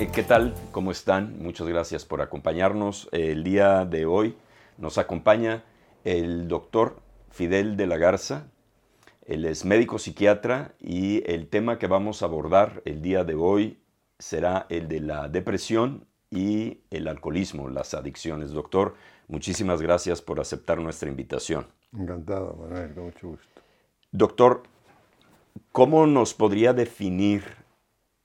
[0.00, 0.54] ¿Qué tal?
[0.72, 1.38] ¿Cómo están?
[1.42, 3.10] Muchas gracias por acompañarnos.
[3.12, 4.34] El día de hoy
[4.78, 5.62] nos acompaña
[6.04, 8.46] el doctor Fidel de la Garza.
[9.26, 13.78] Él es médico psiquiatra y el tema que vamos a abordar el día de hoy
[14.18, 18.52] será el de la depresión y el alcoholismo, las adicciones.
[18.52, 18.94] Doctor,
[19.28, 21.66] muchísimas gracias por aceptar nuestra invitación.
[21.92, 23.60] Encantado, Manuel, con mucho gusto.
[24.12, 24.62] Doctor,
[25.72, 27.59] ¿cómo nos podría definir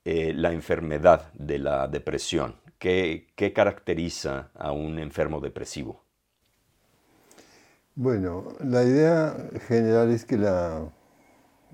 [0.08, 2.54] eh, la enfermedad de la depresión?
[2.78, 6.04] ¿Qué, caracteriza a un enfermo depresivo?
[7.96, 10.36] Bueno, la idea general es que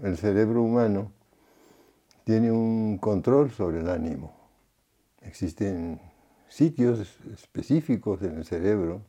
[0.03, 1.13] el cerebro humano
[2.25, 4.35] tiene un control sobre el ánimo.
[5.21, 6.01] Existen
[6.49, 9.03] sitios específicos en el cerebro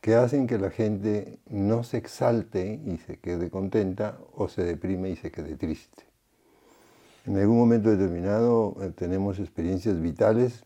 [0.00, 5.10] que hacen que la gente no se exalte y se quede contenta o se deprime
[5.10, 6.09] y se quede triste.
[7.30, 10.64] En algún momento determinado eh, tenemos experiencias vitales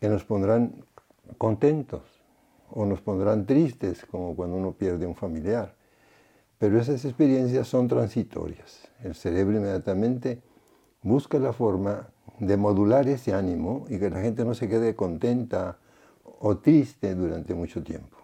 [0.00, 0.86] que nos pondrán
[1.36, 2.00] contentos
[2.70, 5.74] o nos pondrán tristes, como cuando uno pierde un familiar.
[6.58, 8.88] Pero esas experiencias son transitorias.
[9.04, 10.40] El cerebro inmediatamente
[11.02, 15.76] busca la forma de modular ese ánimo y que la gente no se quede contenta
[16.40, 18.16] o triste durante mucho tiempo.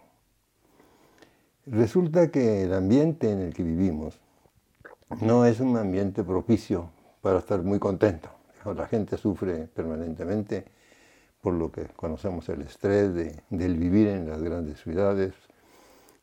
[1.67, 4.19] Resulta que el ambiente en el que vivimos
[5.21, 6.94] no es un ambiente propicio
[7.25, 8.29] para estar muy contento.
[8.75, 10.63] La gente sufre permanentemente
[11.41, 15.33] por lo que conocemos el estrés de, del vivir en las grandes ciudades.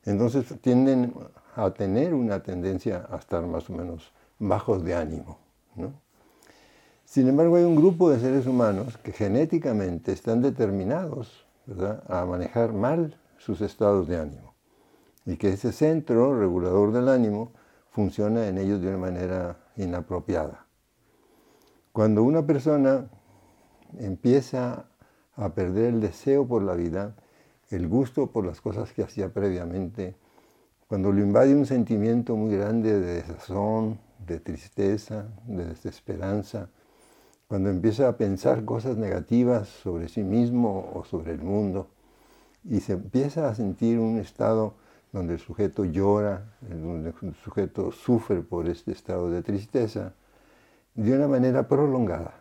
[0.05, 1.13] Entonces tienden
[1.57, 5.39] a tener una tendencia a estar más o menos bajos de ánimo.
[7.05, 11.45] Sin embargo, hay un grupo de seres humanos que genéticamente están determinados
[12.07, 14.55] a manejar mal sus estados de ánimo
[15.27, 17.51] y que ese centro regulador del ánimo
[17.91, 20.67] funciona en ellos de una manera inapropiada.
[21.93, 23.07] Cuando una persona
[23.99, 24.87] empieza
[25.37, 27.15] a perder el deseo por la vida,
[27.69, 30.17] el gusto por las cosas que hacía previamente,
[30.89, 36.71] cuando lo invade un sentimiento muy grande de desazón, de tristeza, de desesperanza,
[37.47, 41.89] cuando empieza a pensar cosas negativas sobre sí mismo o sobre el mundo,
[42.65, 44.77] y se empieza a sentir un estado
[45.13, 50.15] donde el sujeto llora, donde el sujeto sufre por este estado de tristeza,
[50.95, 52.35] de una manera prolongada,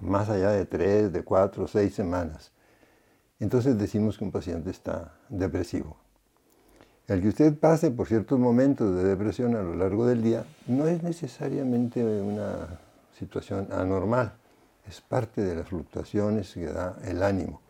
[0.00, 2.50] más allá de tres, de cuatro, seis semanas.
[3.38, 5.96] Entonces decimos que un paciente está depresivo.
[7.06, 10.86] El que usted pase por ciertos momentos de depresión a lo largo del día no
[10.86, 12.80] es necesariamente una
[13.18, 14.34] situación anormal,
[14.88, 17.60] es parte de las fluctuaciones que da el ánimo.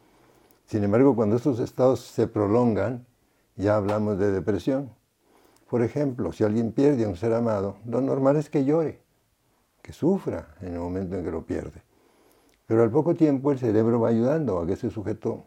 [0.67, 3.07] Sin embargo, cuando estos estados se prolongan,
[3.57, 4.91] ya hablamos de depresión.
[5.69, 9.02] Por ejemplo, si alguien pierde a un ser amado, lo normal es que llore
[9.82, 11.82] que sufra en el momento en que lo pierde.
[12.66, 15.44] Pero al poco tiempo el cerebro va ayudando a que ese sujeto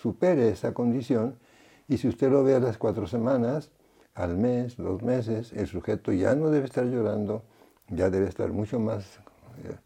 [0.00, 1.38] supere esa condición
[1.86, 3.70] y si usted lo ve a las cuatro semanas,
[4.14, 7.42] al mes, dos meses, el sujeto ya no debe estar llorando,
[7.88, 9.18] ya debe estar mucho más
[9.64, 9.76] eh,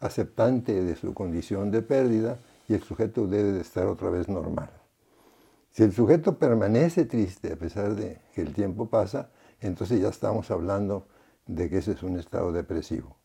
[0.00, 2.38] aceptante de su condición de pérdida
[2.68, 4.70] y el sujeto debe de estar otra vez normal.
[5.70, 10.50] Si el sujeto permanece triste a pesar de que el tiempo pasa, entonces ya estamos
[10.50, 11.06] hablando
[11.46, 13.16] de que ese es un estado depresivo.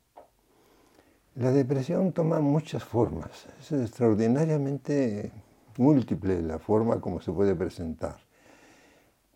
[1.38, 5.32] La depresión toma muchas formas, es extraordinariamente
[5.78, 8.18] múltiple la forma como se puede presentar.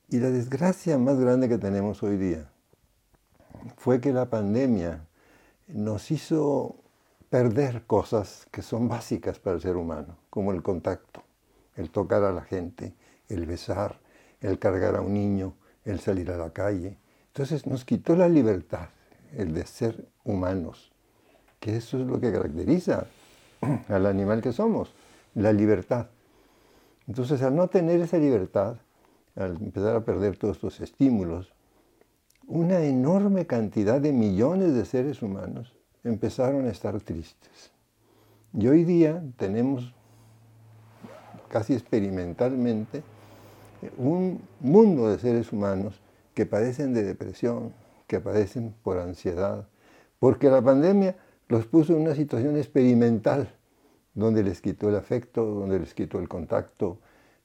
[0.09, 2.49] Y la desgracia más grande que tenemos hoy día
[3.77, 5.05] fue que la pandemia
[5.67, 6.77] nos hizo
[7.29, 11.21] perder cosas que son básicas para el ser humano, como el contacto,
[11.75, 12.95] el tocar a la gente,
[13.29, 13.99] el besar,
[14.39, 15.53] el cargar a un niño,
[15.85, 16.97] el salir a la calle.
[17.27, 18.89] Entonces nos quitó la libertad,
[19.37, 20.90] el de ser humanos
[21.61, 23.05] que eso es lo que caracteriza
[23.87, 24.93] al animal que somos,
[25.35, 26.07] la libertad.
[27.07, 28.77] Entonces, al no tener esa libertad,
[29.35, 31.53] al empezar a perder todos estos estímulos,
[32.47, 35.73] una enorme cantidad de millones de seres humanos
[36.03, 37.71] empezaron a estar tristes.
[38.53, 39.93] Y hoy día tenemos
[41.47, 43.03] casi experimentalmente
[43.97, 46.01] un mundo de seres humanos
[46.33, 47.71] que padecen de depresión,
[48.07, 49.67] que padecen por ansiedad,
[50.19, 51.15] porque la pandemia
[51.51, 53.49] los puso en una situación experimental,
[54.13, 56.99] donde les quitó el afecto, donde les quitó el contacto,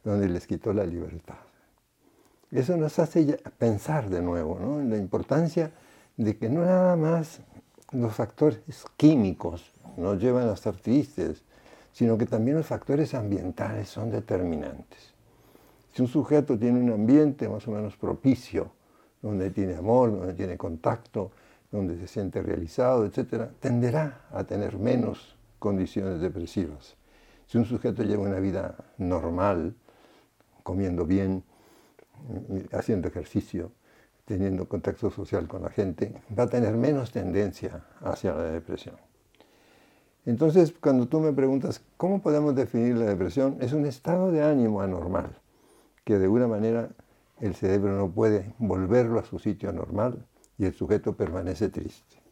[0.05, 1.35] donde les quitó la libertad.
[2.53, 4.81] Eso nos hace pensar de nuevo ¿no?
[4.81, 5.73] en la importancia
[6.17, 7.41] de que no nada más
[7.91, 8.61] los factores
[8.97, 11.43] químicos nos llevan a estar tristes,
[11.91, 15.15] sino que también los factores ambientales son determinantes.
[15.93, 18.71] Si un sujeto tiene un ambiente más o menos propicio,
[19.21, 21.33] donde tiene amor, donde tiene contacto,
[21.71, 26.97] donde se siente realizado, etc., tenderá a tener menos condiciones depresivas.
[27.47, 29.75] Si un sujeto lleva una vida normal,
[30.63, 31.45] comiendo bien,
[32.73, 33.73] haciendo ejercicio,
[34.25, 38.97] teniendo contacto social con la gente, va a tener menos tendencia hacia la depresión.
[40.25, 44.81] Entonces, cuando tú me preguntas cómo podemos definir la depresión, es un estado de ánimo
[44.81, 45.39] anormal,
[46.05, 46.91] que de alguna manera
[47.41, 50.27] el cerebro no puede volverlo a su sitio normal
[50.59, 52.23] y el sujeto permanece triste.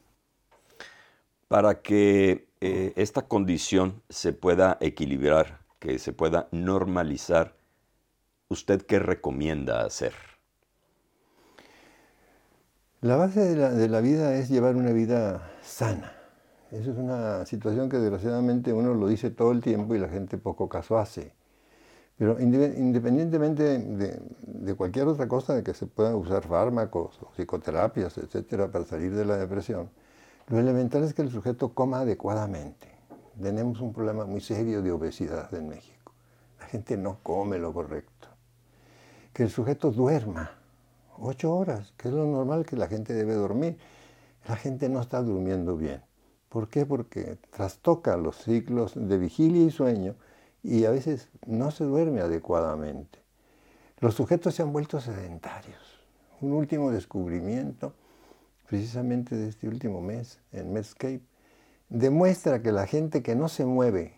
[1.49, 7.57] Para que eh, esta condición se pueda equilibrar, que se pueda normalizar,
[8.49, 10.15] ¿usted qué recomienda hacer?
[13.01, 16.25] La base de la, de la vida es llevar una vida sana
[16.75, 20.39] esa es una situación que desgraciadamente uno lo dice todo el tiempo y la gente
[20.39, 21.33] poco caso hace.
[22.17, 28.71] Pero independientemente de, cualquier otra cosa, de que se puedan usar fármacos o psicoterapias, etcétera,
[28.71, 29.91] para salir de la depresión,
[30.49, 32.89] lo elemental es que el sujeto coma adecuadamente.
[33.41, 36.13] Tenemos un problema muy serio de obesidad en México.
[36.61, 38.29] La gente no come lo correcto.
[39.33, 40.53] Que el sujeto duerma
[41.19, 43.77] ocho horas, que es lo normal que la gente debe dormir.
[44.47, 46.03] La gente no está durmiendo bien.
[46.49, 46.87] ¿Por qué?
[46.87, 50.15] Porque trastoca los ciclos de vigilia y sueño
[50.65, 53.19] y a veces no se duerme adecuadamente.
[54.01, 55.79] Los sujetos se han vuelto sedentarios.
[56.41, 57.93] Un último descubrimiento,
[58.67, 61.23] precisamente de este último mes, en Medscape,
[61.91, 64.15] demuestra que la gente que no se mueve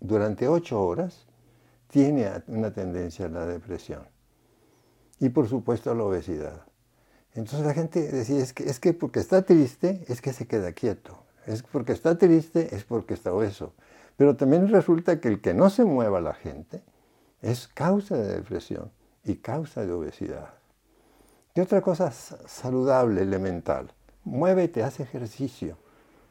[0.00, 1.26] durante ocho horas
[1.88, 4.02] tiene una tendencia a la depresión
[5.20, 6.66] y por supuesto a la obesidad.
[7.34, 10.72] Entonces la gente decía, es que, es que porque está triste, es que se queda
[10.72, 11.22] quieto.
[11.46, 13.74] Es porque está triste, es porque está obeso.
[14.16, 16.82] Pero también resulta que el que no se mueva la gente
[17.42, 18.90] es causa de depresión
[19.24, 20.54] y causa de obesidad.
[21.54, 23.92] Y otra cosa saludable, elemental,
[24.24, 25.78] muévete, haz ejercicio.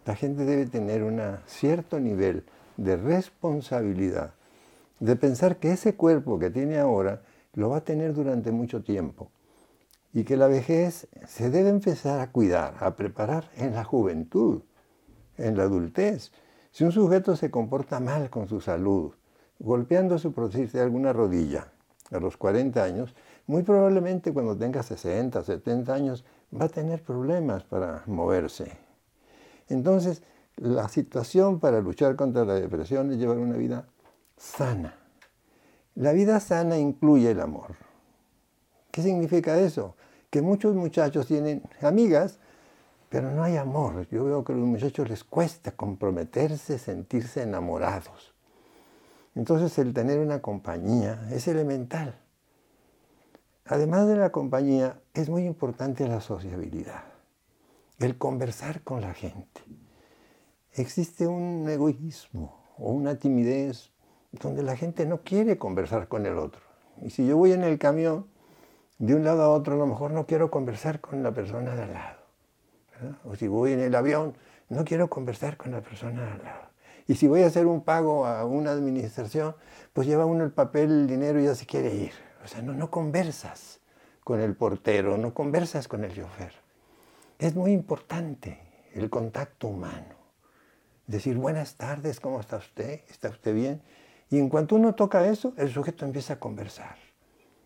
[0.05, 2.45] La gente debe tener un cierto nivel
[2.77, 4.33] de responsabilidad,
[4.99, 7.21] de pensar que ese cuerpo que tiene ahora
[7.53, 9.31] lo va a tener durante mucho tiempo
[10.13, 14.61] y que la vejez se debe empezar a cuidar, a preparar en la juventud,
[15.37, 16.31] en la adultez.
[16.75, 19.13] Si un sujeto se comporta mal con su salud,
[19.59, 21.71] golpeándose por decirse alguna rodilla
[22.11, 23.15] a los 40 años,
[23.47, 28.73] muy probablemente cuando tenga 60, 70 años va a tener problemas para moverse.
[29.69, 30.21] Entonces,
[30.57, 33.87] la situación para luchar contra la depresión es llevar una vida
[34.35, 34.97] sana.
[35.93, 37.75] La vida sana incluye el amor.
[38.91, 39.95] ¿Qué significa eso?
[40.29, 42.37] Que muchos muchachos tienen amigas,
[43.15, 44.09] pero no hay amor.
[44.09, 48.33] Yo veo que a los muchachos les cuesta comprometerse, sentirse enamorados.
[49.35, 52.19] Entonces el tener una compañía es elemental.
[53.63, 57.05] Además de la compañía, es muy importante la sociabilidad,
[57.99, 59.61] el conversar con la gente.
[60.73, 63.91] Existe un egoísmo o una timidez
[64.33, 66.59] donde la gente no quiere conversar con el otro.
[67.01, 68.27] Y si yo voy en el camión
[68.97, 71.83] de un lado a otro, a lo mejor no quiero conversar con la persona de
[71.83, 72.24] al lado.
[73.23, 74.35] O si voy en el avión,
[74.69, 76.65] no quiero conversar con la persona al lado.
[77.07, 79.55] Y si voy a hacer un pago a una administración,
[79.93, 82.13] pues lleva uno el papel, el dinero y ya se quiere ir.
[82.43, 83.79] O sea, no, no conversas
[84.23, 86.53] con el portero, no conversas con el chofer.
[87.37, 88.59] Es muy importante
[88.93, 90.15] el contacto humano.
[91.05, 93.01] Decir, buenas tardes, ¿cómo está usted?
[93.09, 93.81] ¿Está usted bien?
[94.29, 96.95] Y en cuanto uno toca eso, el sujeto empieza a conversar.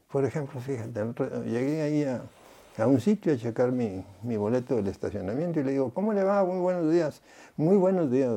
[0.09, 1.01] Por ejemplo, fíjate,
[1.45, 2.23] llegué ahí a,
[2.87, 4.03] un sitio a checar mi,
[4.37, 6.43] boleto del estacionamiento y le digo, ¿cómo le va?
[6.43, 7.21] Muy buenos días.
[7.57, 8.31] Muy buenos días.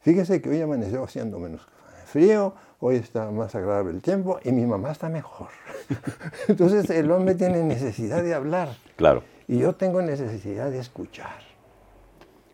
[0.00, 1.66] Fíjese que hoy amaneció haciendo menos
[2.04, 5.48] frío, hoy está más agradable el tiempo y mi mamá está mejor.
[6.48, 8.76] Entonces el hombre tiene necesidad de hablar.
[8.96, 9.22] Claro.
[9.48, 11.40] Y yo tengo necesidad de escuchar.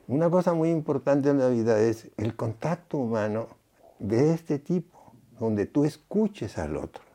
[0.06, 3.48] Una cosa muy importante en la vida es el contacto humano
[3.98, 7.08] de este tipo, donde tú escuches al otro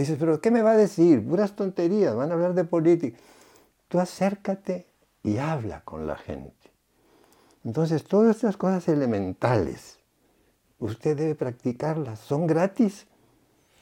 [0.00, 1.26] dices, pero ¿qué me va a decir?
[1.26, 3.18] Puras tonterías, van a hablar de política.
[3.88, 4.86] Tú acércate
[5.22, 6.72] y habla con la gente.
[7.64, 9.98] Entonces, todas estas cosas elementales,
[10.78, 12.18] usted debe practicarlas.
[12.20, 13.06] Son gratis.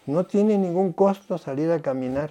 [0.06, 2.30] No tiene ningún costo salir a caminar.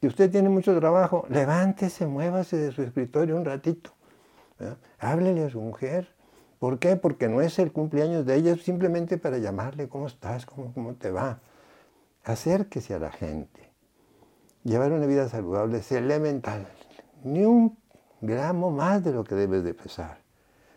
[0.00, 3.92] Si usted tiene mucho trabajo, levántese, muévase de su escritorio un ratito.
[4.98, 6.14] Háblele a su mujer.
[6.58, 6.96] ¿Por qué?
[6.96, 10.46] Porque no es el cumpleaños de ella, es simplemente para llamarle, ¿cómo estás?
[10.46, 11.40] ¿Cómo, cómo te va?
[12.24, 13.70] acérquese a la gente.
[14.64, 16.66] Llevar una vida saludable es elemental.
[17.24, 17.76] Ni un
[18.20, 20.18] gramo más de lo que debes de pesar.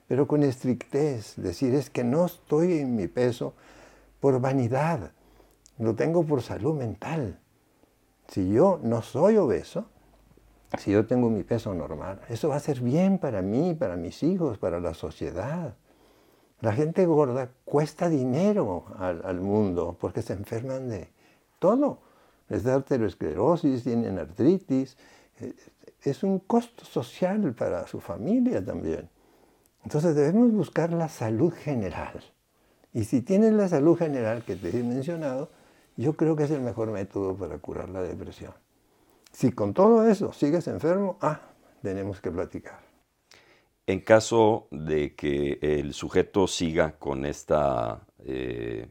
[0.07, 3.53] Pero con estrictez, decir es que no estoy en mi peso
[4.19, 5.11] por vanidad,
[5.77, 7.39] lo tengo por salud mental.
[8.29, 9.85] Si yo no soy obeso,
[10.77, 14.23] si yo tengo mi peso normal, eso va a ser bien para mí, para mis
[14.23, 15.75] hijos, para la sociedad.
[16.59, 21.09] La gente gorda cuesta dinero al, mundo porque se enferman de
[21.59, 21.99] todo.
[22.49, 24.97] Les da arteriosclerosis, tienen artritis.
[25.39, 25.53] Eh,
[26.09, 29.09] es un costo social para su familia también.
[29.83, 32.21] Entonces debemos buscar la salud general.
[32.93, 35.49] Y si tienes la salud general que te he mencionado,
[35.95, 38.53] yo creo que es el mejor método para curar la depresión.
[39.31, 41.41] Si con todo eso sigues enfermo, ah,
[41.81, 42.79] tenemos que platicar.
[43.85, 48.89] En caso de que el sujeto siga con esta eh,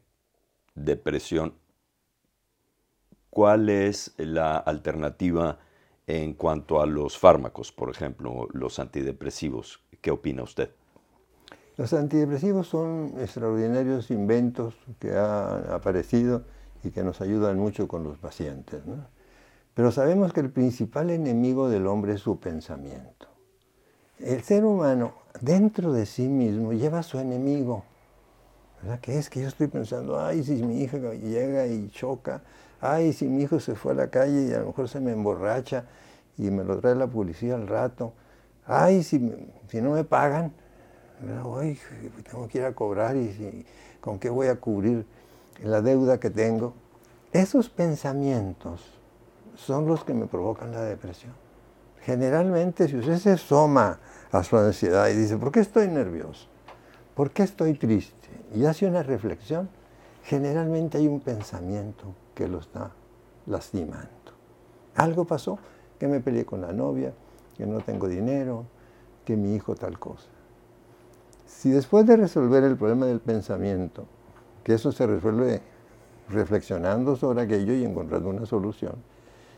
[0.75, 1.55] depresión,
[3.29, 5.59] ¿cuál es la alternativa
[6.07, 9.83] en cuanto a los fármacos, por ejemplo, los antidepresivos?
[10.01, 10.71] ¿Qué opina usted?
[11.77, 16.45] Los antidepresivos son extraordinarios inventos que han aparecido
[16.83, 18.81] y que nos ayudan mucho con los pacientes.
[19.75, 23.29] Pero sabemos que el principal enemigo del hombre es su pensamiento.
[24.19, 27.85] El ser humano dentro de sí mismo lleva a su enemigo.
[28.81, 29.01] ¿Verdad?
[29.01, 30.19] ¿Qué es que yo estoy pensando?
[30.19, 32.43] Ay, si mi hija llega y choca.
[32.81, 35.13] Ay, si mi hijo se fue a la calle y a lo mejor se me
[35.13, 35.85] emborracha
[36.37, 38.13] y me lo trae la policía al rato.
[38.67, 39.33] Ay, si,
[39.69, 40.53] si no me pagan.
[41.57, 41.79] Ay,
[42.31, 43.65] tengo que ir a cobrar y
[44.01, 45.07] con qué voy a cubrir
[45.63, 46.75] la deuda que tengo.
[47.33, 48.83] Esos pensamientos
[49.55, 51.33] son los que me provocan la depresión.
[52.03, 53.99] Generalmente, si usted se asoma
[54.31, 56.47] a su ansiedad y dice, ¿por qué estoy nervioso?
[57.15, 58.29] ¿Por qué estoy triste?
[58.55, 59.69] Y hace una reflexión,
[60.23, 62.93] generalmente hay un pensamiento que lo está
[63.47, 64.07] lastimando.
[64.95, 65.59] Algo pasó,
[65.99, 67.13] que me peleé con la novia,
[67.57, 68.67] que no tengo dinero,
[69.25, 70.29] que mi hijo tal cosa.
[71.47, 74.05] Si después de resolver el problema del pensamiento,
[74.63, 75.63] que eso se resuelve
[76.29, 78.95] reflexionando sobre aquello y encontrando una solución.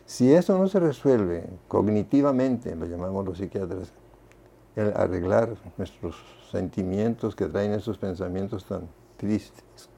[0.04, 3.92] Si eso no se resuelve cognitivamente, lo llamamos los psiquiatras,
[4.76, 6.16] el arreglar nuestros
[6.50, 9.90] sentimientos que traen esos pensamientos tan tristes,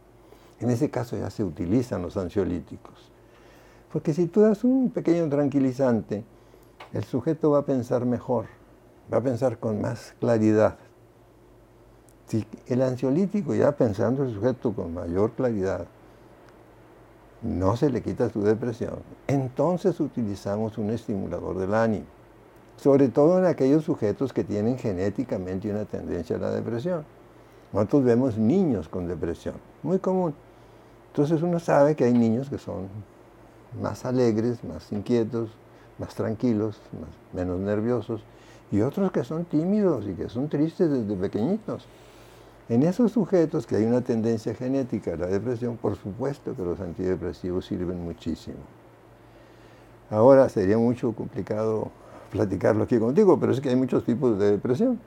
[0.60, 3.10] en ese caso ya se utilizan los ansiolíticos.
[3.92, 6.24] Porque si tú das un pequeño tranquilizante,
[6.92, 8.46] el sujeto va a pensar mejor,
[9.12, 10.76] va a pensar con más claridad,
[12.26, 15.86] si el ansiolítico, ya pensando el sujeto con mayor claridad,
[17.42, 22.04] no se le quita su depresión, entonces utilizamos un estimulador del ánimo,
[22.76, 27.04] sobre todo en aquellos sujetos que tienen genéticamente una tendencia a la depresión.
[27.72, 30.34] Nosotros vemos niños con depresión, muy común.
[31.10, 32.88] Entonces uno sabe que hay niños que son
[33.80, 35.50] más alegres, más inquietos,
[35.98, 36.78] más tranquilos,
[37.32, 38.22] menos nerviosos,
[38.72, 41.86] y otros que son tímidos y que son tristes desde pequeñitos.
[42.68, 46.80] En esos sujetos que hay una tendencia genética a la depresión, por supuesto que los
[46.80, 48.58] antidepresivos sirven muchísimo.
[50.08, 51.90] Ahora sería mucho complicado
[52.30, 55.00] platicarlo aquí contigo, pero es que hay muchos tipos de depresión.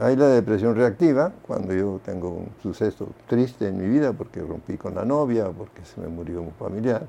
[0.00, 4.78] Hay la depresión reactiva, cuando yo tengo un suceso triste en mi vida porque rompí
[4.78, 7.06] con la novia, porque se me murió un familiar.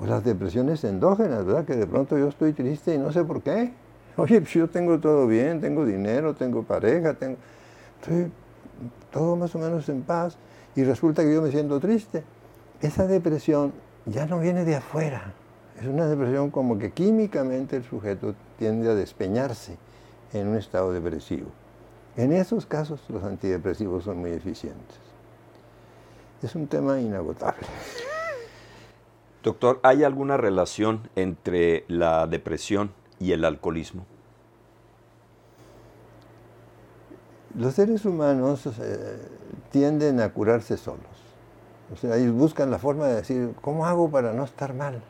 [0.00, 1.66] O las depresiones endógenas, ¿verdad?
[1.66, 3.74] Que de pronto yo estoy triste y no sé por qué.
[4.16, 7.36] Oye, pues yo tengo todo bien, tengo dinero, tengo pareja, tengo...
[8.00, 8.32] Estoy
[9.12, 10.38] todo más o menos en paz,
[10.74, 12.24] y resulta que yo me siento triste.
[12.80, 13.72] Esa depresión
[14.06, 15.34] ya no viene de afuera,
[15.78, 19.76] es una depresión como que químicamente el sujeto tiende a despeñarse
[20.32, 21.48] en un estado depresivo.
[22.16, 24.98] En esos casos los antidepresivos son muy eficientes.
[26.42, 27.66] Es un tema inagotable.
[29.42, 34.06] Doctor, ¿hay alguna relación entre la depresión y el alcoholismo?
[37.56, 39.18] Los seres humanos eh,
[39.70, 41.02] tienden a curarse solos.
[41.92, 45.02] O sea, ellos buscan la forma de decir, ¿cómo hago para no estar mal?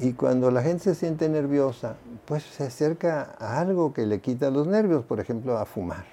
[0.00, 4.50] Y cuando la gente se siente nerviosa, pues se acerca a algo que le quita
[4.50, 6.06] los nervios, por ejemplo, a fumar,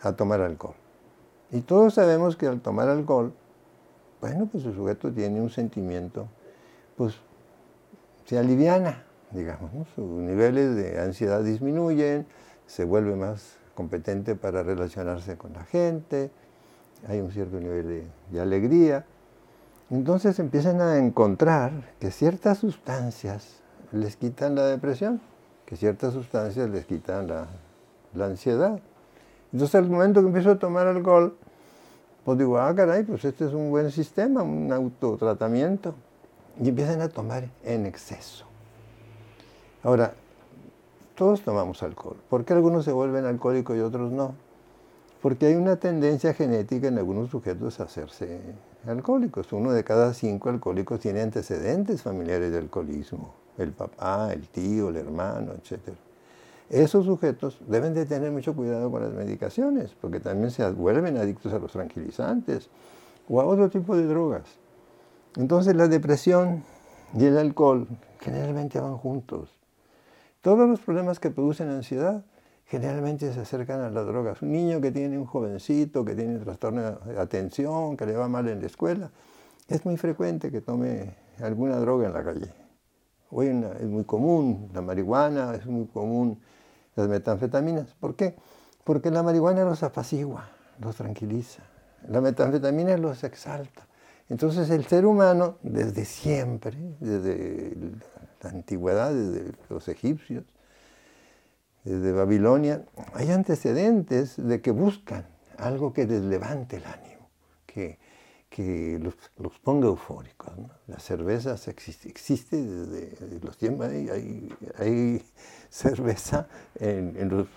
[0.00, 0.74] a tomar alcohol.
[1.50, 3.32] Y todos sabemos que al tomar alcohol,
[4.20, 6.26] bueno, pues el sujeto tiene un sentimiento,
[6.96, 7.14] pues
[8.24, 12.26] se aliviana, digamos, sus niveles de ansiedad disminuyen,
[12.66, 16.30] se vuelve más competente para relacionarse con la gente,
[17.06, 19.04] hay un cierto nivel de, alegría.
[19.94, 21.70] Entonces empiezan a encontrar
[22.00, 23.60] que ciertas sustancias
[23.92, 25.20] les quitan la depresión,
[25.66, 27.46] que ciertas sustancias les quitan la,
[28.26, 28.80] ansiedad.
[29.52, 31.36] Entonces al momento que empiezo a tomar alcohol,
[32.24, 35.94] Pues digo, ah, caray, pues este es un buen sistema, un autotratamiento.
[36.60, 38.46] Y empiezan a tomar en exceso.
[39.84, 40.14] Ahora,
[41.14, 42.16] todos tomamos alcohol.
[42.28, 44.34] ¿Por qué algunos se vuelven alcohólicos y otros no?
[45.22, 48.40] Porque hay una tendencia genética en algunos sujetos a hacerse
[48.86, 49.52] alcohólicos.
[49.52, 53.34] Uno de cada cinco alcohólicos tiene antecedentes familiares de alcoholismo.
[53.58, 55.94] El papá, el tío, el hermano, etc.
[56.70, 61.52] Esos sujetos deben de tener mucho cuidado con las medicaciones, porque también se vuelven adictos
[61.52, 62.68] a los tranquilizantes
[63.28, 64.44] o a otro tipo de drogas.
[65.36, 66.64] Entonces la depresión
[67.16, 67.86] y el alcohol
[68.20, 69.50] generalmente van juntos.
[70.40, 72.24] Todos los problemas que producen ansiedad
[72.74, 74.42] generalmente se acercan a las drogas.
[74.42, 78.48] Un niño que tiene un jovencito, que tiene trastorno de atención, que le va mal
[78.48, 79.12] en la escuela,
[79.68, 82.52] es muy frecuente que tome alguna droga en la calle.
[83.30, 86.40] Hoy es muy común la marihuana, es muy común
[86.96, 87.94] las metanfetaminas.
[87.94, 88.34] ¿Por qué?
[88.82, 90.50] Porque la marihuana los apacigua,
[90.80, 91.62] los tranquiliza.
[92.08, 93.86] La metanfetamina los exalta.
[94.28, 97.76] Entonces el ser humano, desde siempre, desde
[98.42, 100.44] la antigüedad, desde los egipcios,
[101.84, 105.26] desde Babilonia, hay antecedentes de que buscan
[105.58, 107.28] algo que les levante el ánimo,
[107.66, 107.98] que,
[109.00, 110.52] los, ponga eufóricos.
[110.86, 114.48] La cerveza existe, desde los tiempos, hay,
[114.78, 115.22] hay,
[115.68, 117.48] cerveza en, los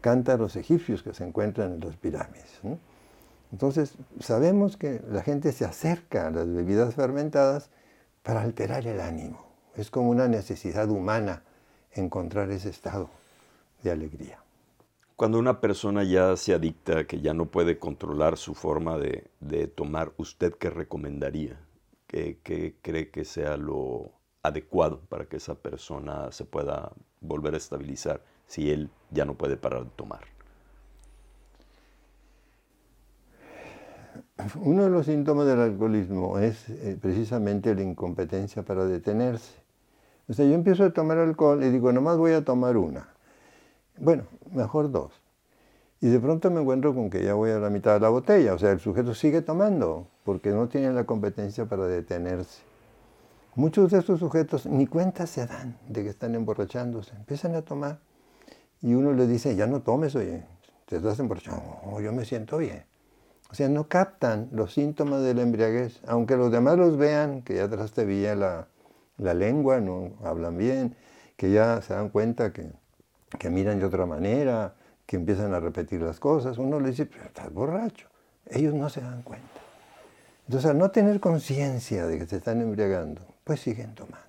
[0.00, 2.60] cántaros egipcios que se encuentran en las pirámides.
[3.52, 7.70] Entonces, sabemos que la gente se acerca a las bebidas fermentadas
[8.22, 9.46] para alterar el ánimo.
[9.76, 11.42] Es como una necesidad humana
[11.92, 13.10] encontrar ese estado
[13.82, 14.42] de alegría.
[15.16, 20.12] Cuando una persona ya se adicta, que ya no puede controlar su forma de, tomar,
[20.16, 21.60] ¿usted qué recomendaría?
[22.06, 27.58] ¿Qué, ¿Qué, cree que sea lo adecuado para que esa persona se pueda volver a
[27.58, 30.20] estabilizar si él ya no puede parar de tomar?
[34.62, 39.54] Uno de los síntomas del alcoholismo es eh, precisamente la incompetencia para detenerse.
[40.28, 43.08] O sea, yo empiezo a tomar alcohol y digo, nomás voy a tomar una.
[44.00, 45.12] Bueno, mejor dos.
[46.00, 48.54] Y de pronto me encuentro con que ya voy a la mitad de la botella.
[48.54, 52.62] O sea, el sujeto sigue tomando porque no tiene la competencia para detenerse.
[53.54, 57.14] Muchos de estos sujetos ni cuenta se dan de que están emborrachándose.
[57.14, 57.98] Empiezan a tomar
[58.80, 60.44] y uno le dice, ya no tomes, oye,
[60.86, 61.62] te estás emborrachando.
[61.84, 62.84] Oh, yo me siento bien.
[63.50, 67.56] O sea, no captan los síntomas de la embriaguez, aunque los demás los vean, que
[67.56, 68.68] ya trastabilla la,
[69.18, 70.96] la lengua, no hablan bien,
[71.36, 72.70] que ya se dan cuenta que,
[73.38, 74.74] que miran de otra manera,
[75.06, 76.58] que empiezan a repetir las cosas.
[76.58, 78.08] Uno le dice, pero estás borracho.
[78.46, 79.48] Ellos no se dan cuenta.
[80.46, 84.26] Entonces, al no tener conciencia de que se están embriagando, pues siguen tomando.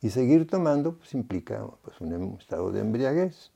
[0.00, 3.50] Y seguir tomando pues, implica pues, un estado de embriaguez.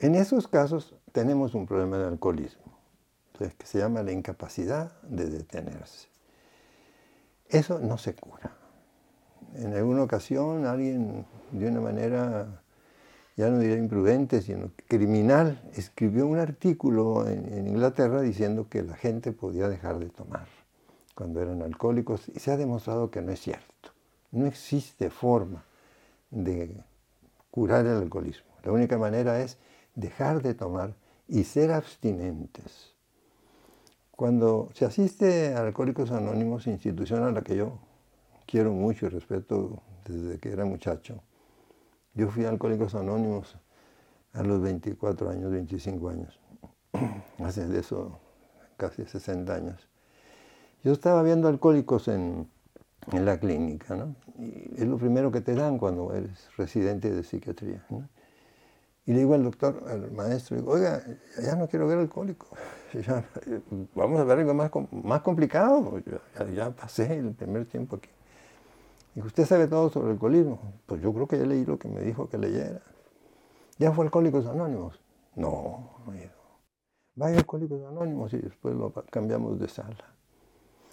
[0.00, 2.72] En esos casos tenemos un problema de alcoholismo
[3.50, 6.08] que se llama la incapacidad de detenerse.
[7.48, 8.52] Eso no se cura.
[9.54, 12.61] En alguna ocasión alguien de una manera,
[13.36, 19.32] ya no diría imprudente, sino criminal, escribió un artículo en, Inglaterra diciendo que la gente
[19.32, 20.46] podía dejar de tomar
[21.14, 23.90] cuando eran alcohólicos y se ha demostrado que no es cierto.
[24.30, 25.64] No existe forma
[26.30, 26.74] de
[27.50, 28.50] curar el alcoholismo.
[28.64, 29.58] La única manera es
[29.94, 30.94] dejar de tomar
[31.28, 32.92] y ser abstinentes.
[34.10, 37.78] Cuando se asiste a Alcohólicos Anónimos, institución a la que yo
[38.46, 41.22] quiero mucho y respeto desde que era muchacho,
[42.14, 43.56] yo fui a Alcohólicos Anónimos
[44.32, 46.40] a los 24 años, 25 años,
[47.38, 48.18] hace de eso
[48.76, 49.88] casi 60 años.
[50.82, 52.48] Yo estaba viendo alcohólicos en,
[53.12, 54.16] en la clínica, ¿no?
[54.76, 57.84] Es lo primero que te dan cuando eres residente de psiquiatría.
[59.04, 61.02] Y le digo al doctor, al maestro, digo, oiga,
[61.42, 62.48] ya no quiero ver alcohólico.
[63.94, 66.00] vamos a ver algo más, más complicado.
[66.54, 68.08] Ya, pasé el primer tiempo aquí.
[69.14, 70.58] Y usted sabe todo sobre el alcoholismo.
[70.86, 72.80] Pues yo creo que ya leí lo que me dijo que leyera.
[73.78, 75.00] ¿Ya fue Alcohólicos Anónimos?
[75.34, 76.30] No, no he ido.
[77.14, 80.14] Vaya Alcohólicos Anónimos y después lo cambiamos de sala.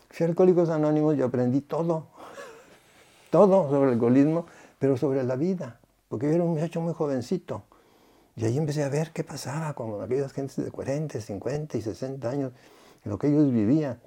[0.09, 2.07] Fui a Alcohólicos Anónimos y aprendí todo.
[3.29, 4.47] todo sobre el alcoholismo,
[4.79, 5.79] pero sobre la vida.
[6.07, 7.63] Porque yo era un muchacho muy jovencito.
[8.35, 12.29] Y ahí empecé a ver qué pasaba con aquellas gentes de 40, 50 y 60
[12.29, 12.53] años,
[13.03, 13.99] lo que ellos vivían.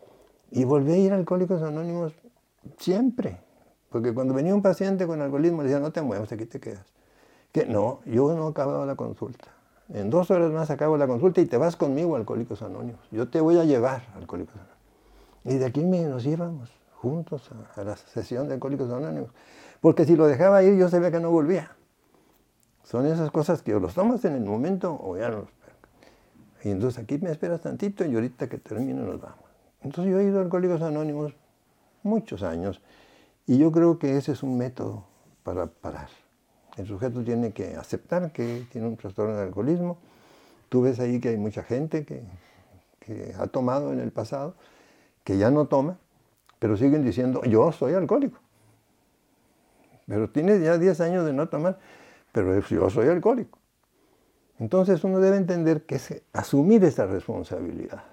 [0.50, 2.14] Y volví a ir a Alcohólicos Anónimos
[2.78, 3.40] siempre.
[3.92, 6.86] Porque cuando venía un paciente con alcoholismo, le decía, no te muevas, aquí te quedas.
[7.52, 9.48] Que no, yo no acababa la consulta.
[9.92, 13.00] En dos horas más acabo la consulta y te vas conmigo Alcohólicos Anónimos.
[13.10, 14.76] Yo te voy a llevar Alcohólicos Anónimos.
[15.44, 19.28] Y de aquí nos íbamos juntos a, a la sesión de Alcohólicos Anónimos.
[19.82, 21.76] Porque si lo dejaba ir, yo sabía que no volvía.
[22.84, 25.48] Son esas cosas que o los tomas en el momento o ya no los
[26.64, 29.44] Y entonces aquí me esperas tantito y ahorita que termino nos vamos.
[29.82, 31.34] Entonces yo he ido a Alcohólicos Anónimos
[32.02, 32.80] muchos años
[33.46, 35.04] y yo creo que ese es un método
[35.42, 36.08] para parar.
[36.76, 39.98] El sujeto tiene que aceptar que tiene un trastorno de alcoholismo.
[40.68, 42.22] Tú ves ahí que hay mucha gente que,
[42.98, 44.54] que ha tomado en el pasado,
[45.24, 45.98] que ya no toma,
[46.58, 48.38] pero siguen diciendo, yo soy alcohólico.
[50.06, 51.78] Pero tienes ya 10 años de no tomar,
[52.32, 53.58] pero yo soy alcohólico.
[54.58, 58.04] Entonces uno debe entender que es asumir esa responsabilidad.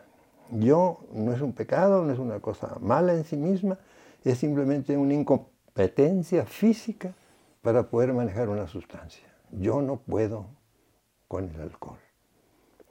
[0.52, 3.78] Yo no es un pecado, no es una cosa mala en sí misma,
[4.24, 7.14] es simplemente una incompetencia física
[7.62, 9.28] para poder manejar una sustancia.
[9.52, 10.48] Yo no puedo
[11.28, 12.00] con el alcohol.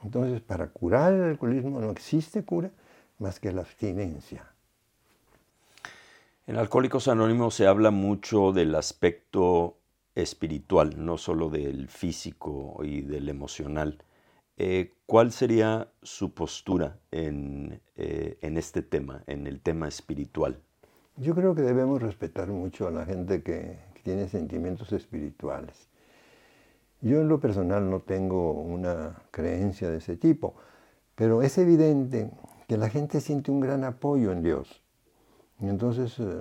[0.03, 2.71] Entonces, para curar el alcoholismo no existe cura
[3.19, 4.45] más que la abstinencia.
[6.47, 9.77] En Alcohólicos Anónimos se habla mucho del aspecto
[10.15, 13.99] espiritual, no solo del físico y del emocional.
[14.57, 20.61] Eh, ¿Cuál sería su postura eh, en, este tema, en el tema espiritual?
[21.19, 25.89] Yo creo que debemos respetar mucho a la gente que, tiene sentimientos espirituales.
[27.03, 30.55] Yo en lo personal no tengo una creencia de ese tipo,
[31.15, 32.31] pero es evidente
[32.67, 34.83] que la gente siente un gran apoyo en Dios
[35.61, 36.41] entonces eh,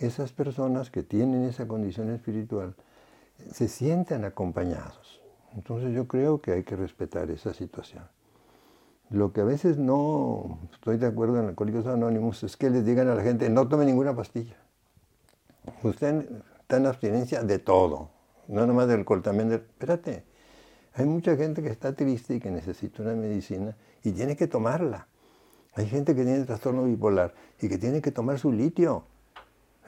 [0.00, 2.74] esas personas que tienen esa condición espiritual
[3.52, 5.20] se sienten acompañados.
[5.54, 8.04] Entonces yo creo que hay que respetar esa situación.
[9.10, 13.08] Lo que a veces no estoy de acuerdo en Alcohólicos Anónimos es que les digan
[13.08, 14.56] a la gente, no tome ninguna pastilla.
[15.82, 16.26] Usted
[16.60, 18.10] está en abstinencia de todo,
[18.46, 19.56] no nomás del alcohol, también de...
[19.56, 20.24] Espérate,
[20.94, 25.08] hay mucha gente que está triste y que necesita una medicina y tiene que tomarla.
[25.74, 29.04] Hay gente que tiene trastorno bipolar y que tiene que tomar su litio.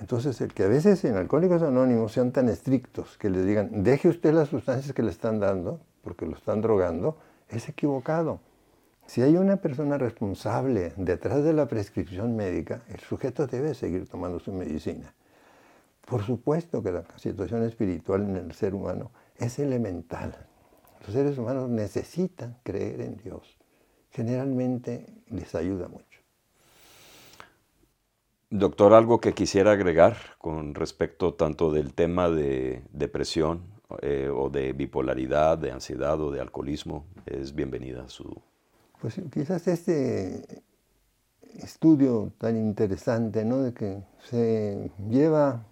[0.00, 4.08] Entonces, el que a veces en Alcohólicos Anónimos sean tan estrictos que le digan, deje
[4.08, 7.16] usted las sustancias que le están dando, porque lo están drogando,
[7.48, 8.40] es equivocado.
[9.06, 14.38] Si hay una persona responsable detrás de la prescripción médica, el sujeto debe seguir tomando
[14.38, 15.14] su medicina.
[16.06, 20.46] Por supuesto que la situación espiritual en el ser humano es elemental.
[21.04, 23.58] Los seres humanos necesitan creer en Dios
[24.12, 26.20] generalmente les ayuda mucho.
[28.50, 33.62] Doctor, algo que quisiera agregar con respecto tanto del tema de depresión
[34.02, 38.42] eh, o de bipolaridad, de ansiedad o de alcoholismo, es bienvenida su...
[39.02, 40.62] Pues quizás este
[41.58, 43.58] estudio tan interesante, ¿no?
[43.58, 45.64] De que se lleva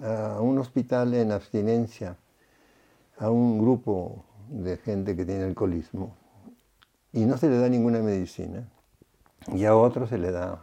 [0.00, 2.16] a un hospital en abstinencia
[3.18, 6.14] a un grupo de gente que tiene alcoholismo
[7.12, 8.68] y no se le da ninguna medicina.
[9.52, 10.62] Y a otro se le da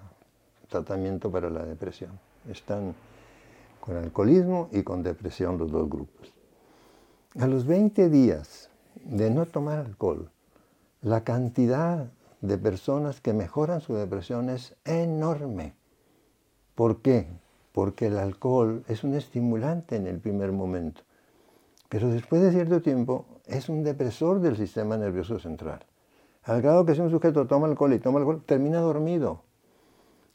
[0.69, 2.17] tratamiento para la depresión.
[2.49, 2.95] Están
[3.82, 6.34] con alcoholismo y con depresión los dos grupos.
[7.38, 8.69] A los 20 días
[9.04, 10.32] de no tomar alcohol,
[11.06, 12.08] la cantidad
[12.41, 15.76] de personas que mejoran su depresión es enorme.
[16.74, 17.28] ¿Por qué?
[17.74, 21.04] Porque el alcohol es un estimulante en el primer momento,
[21.89, 25.86] pero después de cierto tiempo es un depresor del sistema nervioso central.
[26.41, 29.44] Al grado que si un sujeto toma alcohol y toma alcohol, termina dormido.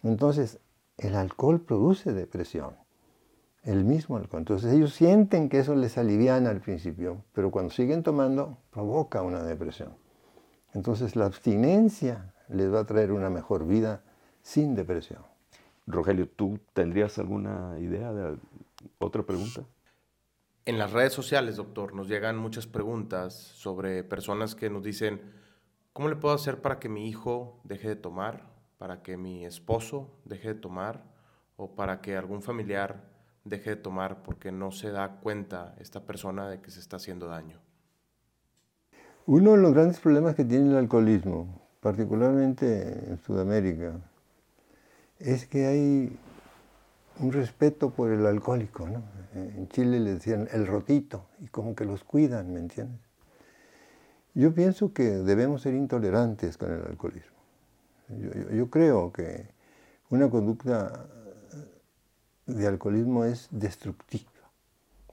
[0.05, 0.61] Entonces,
[0.99, 2.77] el alcohol produce depresión.
[3.65, 4.43] El mismo alcohol.
[4.43, 9.43] Entonces ellos sienten que eso les aliviana al principio, pero cuando siguen tomando, provoca una
[9.43, 9.91] depresión.
[10.75, 14.03] Entonces la abstinencia les va a traer una mejor vida
[14.43, 15.23] sin depresión.
[15.87, 18.37] Rogelio, ¿tú tendrías alguna idea de
[18.99, 19.63] otra pregunta?
[20.65, 25.21] En las redes sociales, doctor, nos llegan muchas preguntas sobre personas que nos dicen,
[25.93, 28.47] ¿Cómo le puedo hacer para que mi hijo deje de tomar,
[28.79, 31.03] para que mi esposo deje de tomar
[31.57, 33.11] o para que algún familiar
[33.45, 37.27] deje de tomar porque no se da cuenta esta persona de que se está haciendo
[37.27, 37.59] daño?
[39.33, 41.47] Uno de los grandes problemas que tiene el alcoholismo,
[41.79, 43.93] particularmente en Sudamérica,
[45.21, 46.19] es que hay
[47.21, 48.89] un respeto por el alcohólico.
[49.33, 52.99] En Chile le decían el rotito y como que los cuidan, ¿me entiendes?
[54.35, 57.39] Yo pienso que debemos ser intolerantes con el alcoholismo.
[58.53, 59.47] Yo, creo que
[60.09, 61.07] una conducta
[62.47, 64.51] de alcoholismo es destructiva.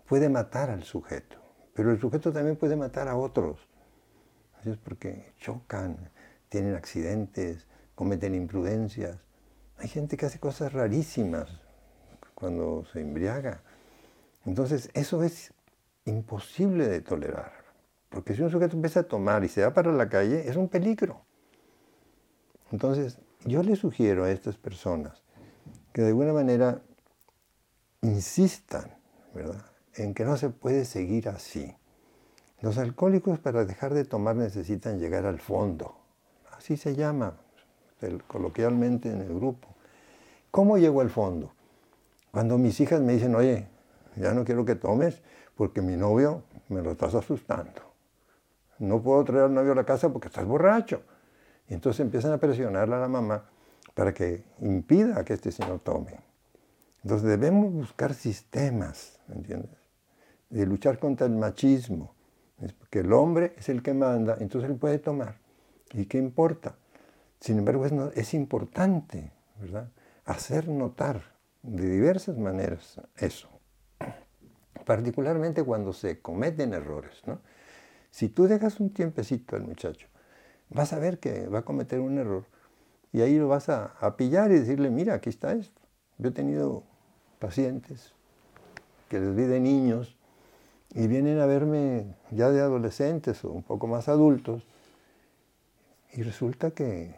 [0.07, 1.37] Puede matar al sujeto,
[1.75, 3.59] pero el sujeto también puede matar a otros.
[4.59, 6.09] Así es porque chocan,
[6.49, 9.17] tienen accidentes, cometen imprudencias.
[9.77, 11.49] Hay gente que hace cosas rarísimas
[12.33, 13.61] cuando se embriaga.
[14.45, 15.53] Entonces, eso es
[16.05, 17.51] imposible de tolerar.
[18.09, 20.69] Porque si un sujeto empieza a tomar y se va para la calle, es un
[20.69, 21.21] peligro.
[22.71, 25.23] Entonces, yo le sugiero a estas personas
[25.93, 26.81] que de alguna manera
[28.01, 28.97] insistan,
[29.33, 29.65] ¿verdad?,
[29.95, 31.75] en que no se puede seguir así.
[32.61, 35.95] Los alcohólicos para dejar de tomar necesitan llegar al fondo,
[36.57, 37.37] así se llama
[38.27, 39.67] coloquialmente en el grupo.
[40.51, 41.51] ¿Cómo llegó al fondo?
[42.31, 43.67] Cuando mis hijas me dicen, oye,
[44.15, 45.21] ya no quiero que tomes
[45.55, 47.81] porque mi novio me lo estás asustando.
[48.79, 51.01] No puedo traer al novio a la casa porque estás borracho.
[51.67, 53.49] Y entonces empiezan a presionarle a la mamá
[53.93, 56.19] para que impida que este señor tome.
[57.03, 59.77] Entonces debemos buscar sistemas, ¿entiendes?
[60.49, 62.16] De luchar contra el machismo.
[62.79, 65.37] Porque el hombre es el que manda, entonces él puede tomar.
[65.93, 66.75] ¿Y qué importa?
[67.39, 69.91] Sin embargo, es, es importante, ¿verdad?
[70.25, 71.21] Hacer notar
[71.61, 73.49] de diversas maneras eso.
[74.85, 77.39] Particularmente cuando se cometen errores, ¿no?
[78.09, 80.07] Si tú dejas un tiempecito al muchacho,
[80.69, 82.45] vas a ver que va a cometer un error
[83.11, 85.81] y ahí lo vas a, pillar y decirle, mira, aquí está esto.
[86.17, 86.83] Yo he tenido
[87.39, 88.13] pacientes
[89.09, 90.16] que les vi de niños
[90.93, 94.63] y vienen a verme ya de adolescentes o un poco más adultos
[96.13, 97.15] y resulta que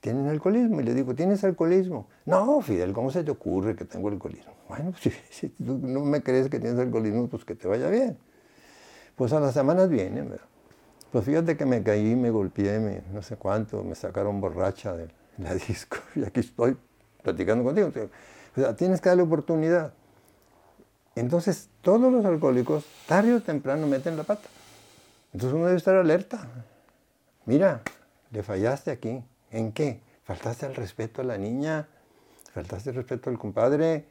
[0.00, 0.80] tienen alcoholismo.
[0.80, 2.08] Y le digo, ¿tienes alcoholismo?
[2.26, 4.52] No, Fidel, ¿cómo se te ocurre que tengo alcoholismo?
[4.68, 8.18] Bueno, si, si tú no me crees que tienes alcoholismo, pues que te vaya bien.
[9.16, 10.46] Pues a las semanas vienen, ¿verdad?
[11.10, 15.08] Pues fíjate que me caí, me golpeé, me, no sé cuánto, me sacaron borracha de
[15.38, 16.76] la disco y aquí estoy
[17.22, 17.90] platicando contigo.
[18.56, 19.94] O sea, tienes que darle oportunidad.
[21.16, 24.48] Entonces, todos los alcohólicos, tarde o temprano, meten la pata.
[25.32, 26.46] Entonces uno debe estar alerta.
[27.46, 27.82] Mira,
[28.30, 29.24] le fallaste aquí.
[29.50, 30.00] ¿En qué?
[30.24, 31.88] Faltaste al respeto a la niña,
[32.52, 34.04] faltaste el respeto al compadre.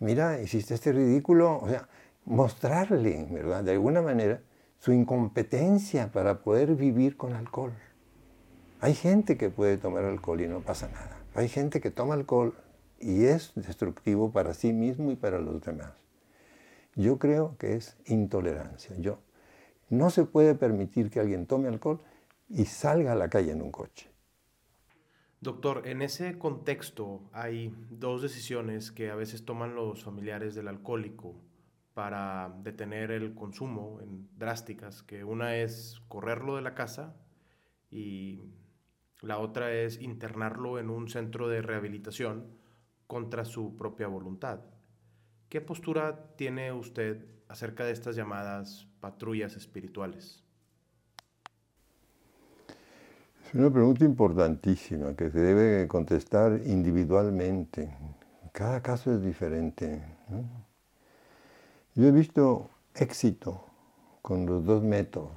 [0.00, 1.58] Mira, hiciste este ridículo.
[1.58, 1.88] O sea,
[2.24, 3.62] mostrarle, ¿verdad?
[3.62, 4.40] De alguna manera,
[4.80, 7.72] su incompetencia para poder vivir con alcohol.
[8.80, 11.18] Hay gente que puede tomar alcohol y no pasa nada.
[11.34, 12.54] Hay gente que toma alcohol
[12.98, 15.92] y es destructivo para sí mismo y para los demás.
[17.00, 18.94] Yo creo que es intolerancia.
[18.98, 19.20] Yo
[19.88, 22.02] no se puede permitir que alguien tome alcohol
[22.50, 24.10] y salga a la calle en un coche.
[25.40, 31.40] Doctor, en ese contexto hay dos decisiones que a veces toman los familiares del alcohólico
[31.94, 37.16] para detener el consumo en drásticas, que una es correrlo de la casa
[37.90, 38.42] y
[39.22, 42.44] la otra es internarlo en un centro de rehabilitación
[43.06, 44.60] contra su propia voluntad.
[45.50, 50.44] ¿Qué postura tiene usted acerca de estas llamadas patrullas espirituales?
[53.44, 57.92] Es una pregunta importantísima que se debe contestar individualmente.
[58.52, 60.00] Cada caso es diferente.
[61.96, 63.66] Yo he visto éxito
[64.22, 65.32] con los dos métodos.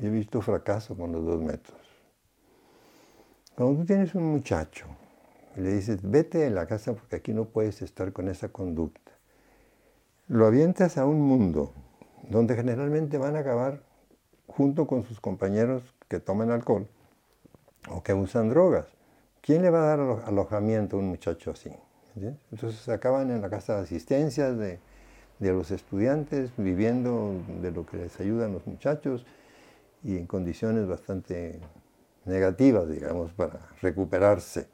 [0.00, 1.80] He visto fracaso con los dos métodos.
[3.54, 4.86] Cuando tú tienes un muchacho
[5.56, 9.11] y le dices, vete de la casa porque aquí no puedes estar con esa conducta,
[10.28, 11.72] lo avientas a un mundo
[12.28, 13.82] donde generalmente van a acabar
[14.46, 16.88] junto con sus compañeros que toman alcohol
[17.90, 18.86] o que usan drogas.
[19.40, 21.70] ¿Quién le va a dar alojamiento a un muchacho así?
[22.50, 24.78] Entonces acaban en la casa de asistencia de,
[25.38, 29.26] de los estudiantes, viviendo de lo que les ayudan los muchachos
[30.04, 31.58] y en condiciones bastante
[32.24, 34.68] negativas, digamos, para recuperarse.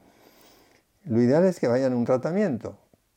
[1.04, 2.76] Lo ideal es que vayan a un tratamiento,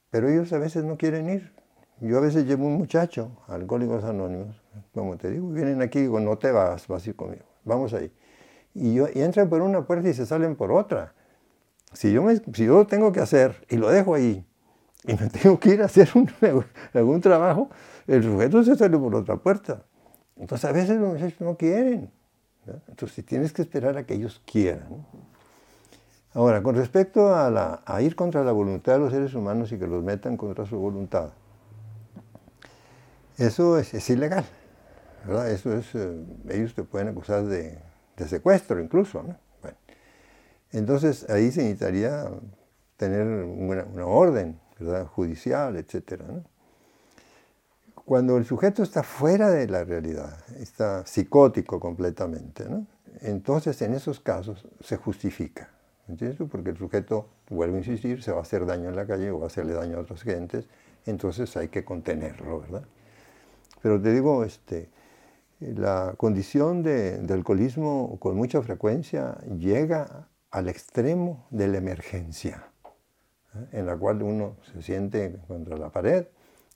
[0.09, 1.60] pero ellos a veces no quieren ir.
[2.01, 4.59] Yo a veces llevo un muchacho a Alcohólicos Anónimos,
[4.91, 7.93] como te digo, vienen aquí y digo, no te vas, vas a ir conmigo, vamos
[7.93, 8.11] ahí.
[8.73, 11.13] Y, yo, y entran por una puerta y se salen por otra.
[11.93, 14.43] Si yo, me, si yo lo tengo que hacer y lo dejo ahí
[15.03, 16.29] y me tengo que ir a hacer un,
[16.93, 17.69] algún trabajo,
[18.07, 19.85] el sujeto se sale por otra puerta.
[20.37, 22.09] Entonces a veces los muchachos no quieren.
[22.87, 25.05] Entonces tienes que esperar a que ellos quieran.
[26.33, 30.03] Ahora, con respecto a, ir contra la voluntad de los seres humanos y que los
[30.03, 31.31] metan contra su voluntad,
[33.41, 34.45] eso es, ilegal.
[35.47, 37.79] Eso es, eh, ellos te pueden acusar de,
[38.27, 39.25] secuestro incluso.
[40.71, 42.29] entonces ahí se necesitaría
[42.97, 44.59] tener una, orden
[45.15, 46.21] judicial, etc.
[47.95, 52.65] Cuando el sujeto está fuera de la realidad, está psicótico completamente,
[53.21, 55.69] entonces en esos casos se justifica.
[56.51, 59.39] Porque el sujeto, vuelvo a insistir, se va a hacer daño en la calle o
[59.39, 60.67] va a hacerle daño a otras gentes,
[61.07, 62.83] entonces hay que contenerlo, ¿verdad?
[63.81, 64.89] Pero te digo, este,
[65.59, 72.67] la condición de, alcoholismo con mucha frecuencia llega al extremo de la emergencia,
[73.55, 73.67] ¿eh?
[73.73, 76.25] en la cual uno se siente contra la pared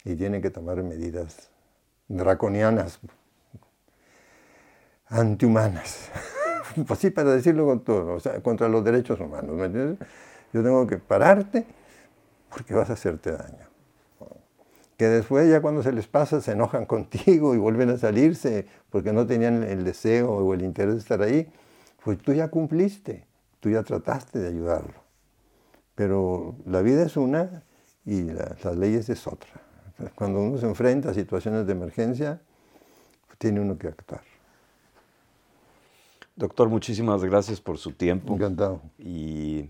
[0.03, 1.49] y tiene que tomar medidas
[2.07, 2.99] draconianas,
[5.07, 6.09] antihumanas.
[6.87, 10.07] pues sí, para decirlo con todo, contra los derechos humanos, ¿me entiendes?
[10.53, 11.65] Yo tengo que pararte
[12.49, 13.74] porque vas a hacerte daño.
[14.97, 19.13] Que después ya cuando se les pasa se enojan contigo y vuelven a salirse porque
[19.13, 21.51] no tenían el deseo o el interés de estar ahí,
[22.03, 23.25] pues tú ya cumpliste,
[23.59, 25.05] tú ya trataste de ayudarlo.
[25.95, 27.63] Pero la vida es una
[28.05, 29.49] y las leyes es otra.
[30.13, 32.41] Cuando uno se enfrenta a situaciones de emergencia,
[33.37, 34.21] tiene uno que actuar.
[36.35, 38.33] Doctor, muchísimas gracias por su tiempo.
[38.33, 38.81] Encantado.
[38.97, 39.69] Y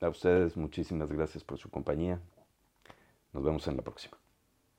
[0.00, 2.20] a ustedes muchísimas gracias por su compañía.
[3.32, 4.16] Nos vemos en la próxima.